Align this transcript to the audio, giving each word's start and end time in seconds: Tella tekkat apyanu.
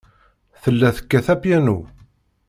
Tella 0.61 0.89
tekkat 0.97 1.27
apyanu. 1.33 1.79